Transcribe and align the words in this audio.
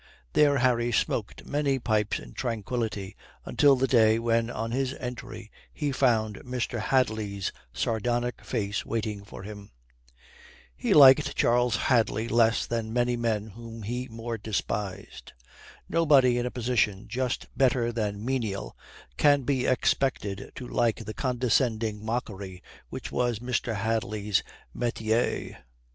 There 0.33 0.57
Harry 0.57 0.91
smoked 0.91 1.45
many 1.45 1.77
pipes 1.77 2.17
in 2.17 2.33
tranquillity 2.33 3.15
until 3.45 3.75
the 3.75 3.85
day 3.85 4.17
when 4.17 4.49
on 4.49 4.71
his 4.71 4.95
entry 4.95 5.51
he 5.71 5.91
found 5.91 6.37
Mr. 6.37 6.79
Hadley's 6.81 7.51
sardonic 7.71 8.43
face 8.43 8.83
waiting 8.83 9.23
for 9.23 9.43
him. 9.43 9.69
He 10.75 10.95
liked 10.95 11.35
Charles 11.35 11.75
Hadley 11.75 12.27
less 12.27 12.65
than 12.65 12.91
many 12.91 13.15
men 13.15 13.49
whom 13.49 13.83
he 13.83 14.07
more 14.07 14.39
despised. 14.39 15.33
Nobody 15.87 16.39
in 16.39 16.47
a 16.47 16.49
position 16.49 17.07
just 17.07 17.45
better 17.55 17.91
than 17.91 18.25
menial 18.25 18.75
can 19.17 19.43
be 19.43 19.67
expected 19.67 20.51
to 20.55 20.67
like 20.67 21.05
the 21.05 21.13
condescending 21.13 22.03
mockery 22.03 22.63
which 22.89 23.11
was 23.11 23.37
Mr. 23.37 23.75
Hadley's 23.75 24.41
metier. 24.73 25.57